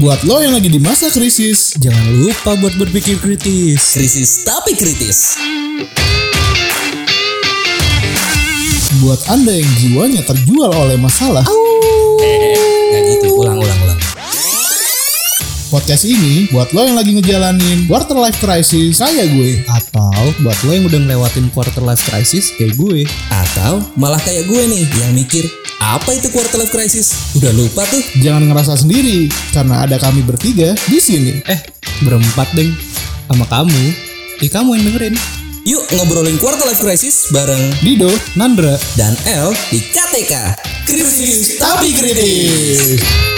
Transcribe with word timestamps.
Buat 0.00 0.24
lo 0.24 0.40
yang 0.40 0.56
lagi 0.56 0.72
di 0.72 0.80
masa 0.80 1.12
krisis, 1.12 1.76
Jangan 1.76 2.24
lupa 2.24 2.56
buat 2.56 2.72
berpikir 2.80 3.20
kritis. 3.20 3.92
Krisis 3.92 4.48
tapi 4.48 4.72
kritis. 4.72 5.36
buat 9.04 9.20
Anda 9.28 9.52
yang 9.60 9.68
jiwanya 9.76 10.24
terjual 10.24 10.72
oleh 10.72 10.96
masalah, 10.96 11.44
Nggak 11.44 13.02
gitu, 13.12 13.44
ulang, 13.44 13.60
ulang, 13.60 13.78
ulang. 13.84 14.00
podcast 15.68 16.08
ini 16.08 16.48
buat 16.48 16.72
lo 16.72 16.88
yang 16.88 16.96
lagi 16.96 17.14
ngejalanin 17.20 17.84
quarter 17.84 18.16
life 18.16 18.40
crisis 18.40 19.04
kayak 19.04 19.28
gue. 19.36 19.60
Atau 19.68 20.32
buat 20.40 20.56
lo 20.64 20.70
yang 20.80 20.88
udah 20.88 21.00
ngelewatin 21.00 21.52
quarter 21.52 21.84
life 21.84 22.00
crisis 22.08 22.56
kayak 22.56 22.72
gue. 22.80 23.04
Atau 23.28 23.84
malah 24.00 24.20
kayak 24.24 24.48
gue 24.48 24.62
nih 24.64 24.82
yang 25.00 25.12
mikir, 25.12 25.44
apa 25.80 26.12
itu 26.12 26.28
quarter 26.28 26.60
life 26.60 26.68
crisis? 26.70 27.32
Udah 27.32 27.50
lupa 27.56 27.88
tuh. 27.88 28.04
Jangan 28.20 28.52
ngerasa 28.52 28.76
sendiri 28.76 29.32
karena 29.50 29.88
ada 29.88 29.96
kami 29.96 30.20
bertiga 30.20 30.76
di 30.86 31.00
sini. 31.00 31.40
Eh, 31.48 31.60
berempat 32.04 32.52
deng. 32.52 32.70
Sama 33.26 33.48
kamu. 33.48 33.82
Ih, 34.44 34.50
kamu 34.52 34.76
yang 34.76 34.84
dengerin. 34.92 35.14
Yuk 35.64 35.84
ngobrolin 35.92 36.40
quarter 36.40 36.64
life 36.64 36.80
crisis 36.80 37.28
bareng 37.32 37.60
Dido, 37.84 38.08
Nandra. 38.32 38.80
dan 38.96 39.12
L 39.28 39.52
di 39.68 39.80
KTK. 39.80 40.32
Krisis 40.88 41.60
tapi 41.60 41.92
kritis. 41.96 43.29